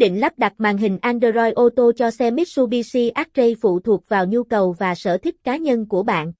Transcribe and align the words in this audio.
định 0.00 0.20
lắp 0.20 0.38
đặt 0.38 0.54
màn 0.58 0.76
hình 0.76 0.98
Android 1.02 1.54
Auto 1.56 1.92
cho 1.96 2.10
xe 2.10 2.30
Mitsubishi 2.30 3.12
X-Ray 3.14 3.54
phụ 3.60 3.80
thuộc 3.80 4.08
vào 4.08 4.26
nhu 4.26 4.44
cầu 4.44 4.72
và 4.72 4.94
sở 4.94 5.18
thích 5.18 5.36
cá 5.44 5.56
nhân 5.56 5.88
của 5.88 6.02
bạn. 6.02 6.32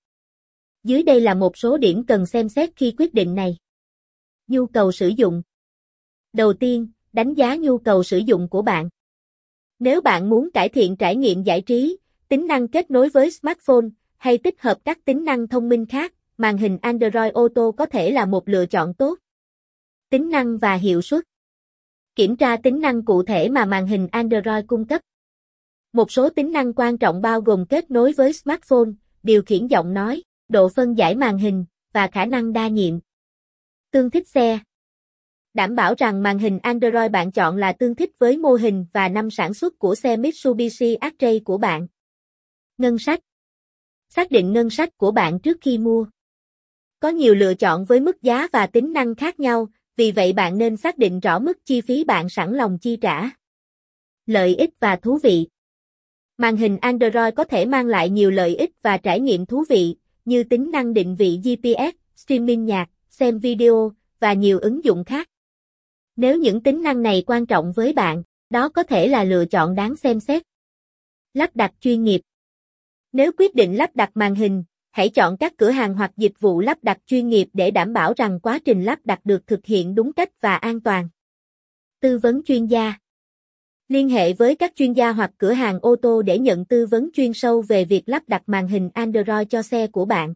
Dưới 0.84 1.02
đây 1.02 1.20
là 1.20 1.34
một 1.34 1.56
số 1.56 1.76
điểm 1.76 2.06
cần 2.06 2.26
xem 2.26 2.48
xét 2.48 2.70
khi 2.76 2.94
quyết 2.98 3.14
định 3.14 3.34
này. 3.34 3.56
Nhu 4.46 4.66
cầu 4.66 4.92
sử 4.92 5.08
dụng 5.08 5.42
Đầu 6.32 6.52
tiên, 6.52 6.88
đánh 7.12 7.34
giá 7.34 7.56
nhu 7.56 7.78
cầu 7.78 8.02
sử 8.02 8.18
dụng 8.18 8.48
của 8.48 8.62
bạn. 8.62 8.88
Nếu 9.78 10.00
bạn 10.00 10.30
muốn 10.30 10.50
cải 10.50 10.68
thiện 10.68 10.96
trải 10.96 11.16
nghiệm 11.16 11.42
giải 11.42 11.60
trí, 11.60 11.98
tính 12.28 12.46
năng 12.46 12.68
kết 12.68 12.90
nối 12.90 13.08
với 13.08 13.30
smartphone, 13.30 13.86
hay 14.16 14.38
tích 14.38 14.62
hợp 14.62 14.78
các 14.84 15.04
tính 15.04 15.24
năng 15.24 15.48
thông 15.48 15.68
minh 15.68 15.86
khác, 15.86 16.14
màn 16.36 16.58
hình 16.58 16.78
Android 16.82 17.32
Auto 17.34 17.70
có 17.70 17.86
thể 17.86 18.10
là 18.10 18.26
một 18.26 18.48
lựa 18.48 18.66
chọn 18.66 18.94
tốt. 18.94 19.18
Tính 20.10 20.30
năng 20.30 20.58
và 20.58 20.74
hiệu 20.74 21.02
suất 21.02 21.24
Kiểm 22.14 22.36
tra 22.36 22.56
tính 22.56 22.80
năng 22.80 23.04
cụ 23.04 23.22
thể 23.22 23.48
mà 23.48 23.64
màn 23.64 23.86
hình 23.86 24.08
Android 24.12 24.64
cung 24.66 24.86
cấp. 24.86 25.00
Một 25.92 26.12
số 26.12 26.30
tính 26.30 26.52
năng 26.52 26.72
quan 26.72 26.98
trọng 26.98 27.22
bao 27.22 27.40
gồm 27.40 27.66
kết 27.66 27.90
nối 27.90 28.12
với 28.12 28.32
smartphone, 28.32 28.90
điều 29.22 29.42
khiển 29.42 29.66
giọng 29.66 29.94
nói, 29.94 30.22
độ 30.48 30.68
phân 30.68 30.98
giải 30.98 31.14
màn 31.14 31.38
hình, 31.38 31.64
và 31.92 32.06
khả 32.06 32.24
năng 32.24 32.52
đa 32.52 32.68
nhiệm. 32.68 32.98
Tương 33.90 34.10
thích 34.10 34.28
xe 34.28 34.58
Đảm 35.54 35.74
bảo 35.74 35.94
rằng 35.98 36.22
màn 36.22 36.38
hình 36.38 36.58
Android 36.62 37.10
bạn 37.12 37.32
chọn 37.32 37.56
là 37.56 37.72
tương 37.72 37.94
thích 37.94 38.10
với 38.18 38.36
mô 38.36 38.52
hình 38.52 38.86
và 38.92 39.08
năm 39.08 39.30
sản 39.30 39.54
xuất 39.54 39.78
của 39.78 39.94
xe 39.94 40.16
Mitsubishi 40.16 40.96
X-Ray 41.00 41.40
của 41.44 41.58
bạn. 41.58 41.86
Ngân 42.78 42.98
sách 42.98 43.20
Xác 44.08 44.30
định 44.30 44.52
ngân 44.52 44.70
sách 44.70 44.96
của 44.96 45.10
bạn 45.10 45.38
trước 45.38 45.58
khi 45.60 45.78
mua. 45.78 46.06
Có 47.00 47.08
nhiều 47.08 47.34
lựa 47.34 47.54
chọn 47.54 47.84
với 47.84 48.00
mức 48.00 48.22
giá 48.22 48.48
và 48.52 48.66
tính 48.66 48.92
năng 48.92 49.14
khác 49.14 49.40
nhau, 49.40 49.68
vì 49.96 50.12
vậy 50.12 50.32
bạn 50.32 50.58
nên 50.58 50.76
xác 50.76 50.98
định 50.98 51.20
rõ 51.20 51.38
mức 51.38 51.58
chi 51.64 51.80
phí 51.80 52.04
bạn 52.04 52.28
sẵn 52.28 52.54
lòng 52.54 52.78
chi 52.78 52.96
trả. 52.96 53.30
Lợi 54.26 54.56
ích 54.56 54.70
và 54.80 54.96
thú 54.96 55.18
vị 55.22 55.48
Màn 56.36 56.56
hình 56.56 56.78
Android 56.80 57.34
có 57.36 57.44
thể 57.44 57.64
mang 57.64 57.86
lại 57.86 58.10
nhiều 58.10 58.30
lợi 58.30 58.56
ích 58.56 58.70
và 58.82 58.98
trải 58.98 59.20
nghiệm 59.20 59.46
thú 59.46 59.64
vị, 59.68 59.96
như 60.24 60.44
tính 60.44 60.70
năng 60.70 60.94
định 60.94 61.16
vị 61.16 61.40
GPS, 61.44 61.96
streaming 62.14 62.64
nhạc, 62.64 62.88
xem 63.08 63.38
video, 63.38 63.92
và 64.20 64.32
nhiều 64.32 64.58
ứng 64.58 64.84
dụng 64.84 65.04
khác. 65.04 65.28
Nếu 66.16 66.38
những 66.38 66.62
tính 66.62 66.82
năng 66.82 67.02
này 67.02 67.22
quan 67.26 67.46
trọng 67.46 67.72
với 67.72 67.92
bạn, 67.92 68.22
đó 68.50 68.68
có 68.68 68.82
thể 68.82 69.08
là 69.08 69.24
lựa 69.24 69.44
chọn 69.44 69.74
đáng 69.74 69.96
xem 69.96 70.20
xét. 70.20 70.42
Lắp 71.34 71.56
đặt 71.56 71.72
chuyên 71.80 72.04
nghiệp 72.04 72.20
Nếu 73.12 73.32
quyết 73.38 73.54
định 73.54 73.76
lắp 73.76 73.96
đặt 73.96 74.10
màn 74.14 74.34
hình, 74.34 74.64
hãy 74.90 75.08
chọn 75.08 75.36
các 75.36 75.56
cửa 75.56 75.70
hàng 75.70 75.94
hoặc 75.94 76.10
dịch 76.16 76.40
vụ 76.40 76.60
lắp 76.60 76.78
đặt 76.82 76.98
chuyên 77.06 77.28
nghiệp 77.28 77.48
để 77.52 77.70
đảm 77.70 77.92
bảo 77.92 78.12
rằng 78.16 78.40
quá 78.40 78.58
trình 78.64 78.84
lắp 78.84 78.98
đặt 79.04 79.20
được 79.24 79.46
thực 79.46 79.66
hiện 79.66 79.94
đúng 79.94 80.12
cách 80.12 80.40
và 80.40 80.56
an 80.56 80.80
toàn. 80.80 81.08
Tư 82.00 82.18
vấn 82.18 82.42
chuyên 82.44 82.66
gia 82.66 82.94
Liên 83.88 84.08
hệ 84.08 84.32
với 84.32 84.54
các 84.54 84.72
chuyên 84.76 84.92
gia 84.92 85.12
hoặc 85.12 85.30
cửa 85.38 85.52
hàng 85.52 85.78
ô 85.82 85.96
tô 85.96 86.22
để 86.22 86.38
nhận 86.38 86.64
tư 86.64 86.86
vấn 86.86 87.10
chuyên 87.12 87.32
sâu 87.32 87.62
về 87.62 87.84
việc 87.84 88.02
lắp 88.06 88.22
đặt 88.28 88.42
màn 88.46 88.68
hình 88.68 88.90
Android 88.94 89.48
cho 89.50 89.62
xe 89.62 89.86
của 89.86 90.04
bạn. 90.04 90.34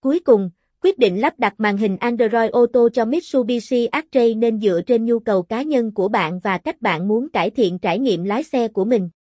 Cuối 0.00 0.20
cùng, 0.20 0.50
quyết 0.82 0.98
định 0.98 1.20
lắp 1.20 1.38
đặt 1.38 1.54
màn 1.58 1.76
hình 1.76 1.96
Android 1.96 2.50
ô 2.52 2.66
tô 2.66 2.88
cho 2.88 3.04
Mitsubishi 3.04 3.88
X-Ray 3.92 4.38
nên 4.38 4.60
dựa 4.60 4.80
trên 4.86 5.04
nhu 5.04 5.18
cầu 5.18 5.42
cá 5.42 5.62
nhân 5.62 5.94
của 5.94 6.08
bạn 6.08 6.38
và 6.38 6.58
cách 6.58 6.82
bạn 6.82 7.08
muốn 7.08 7.28
cải 7.28 7.50
thiện 7.50 7.78
trải 7.78 7.98
nghiệm 7.98 8.24
lái 8.24 8.42
xe 8.42 8.68
của 8.68 8.84
mình. 8.84 9.10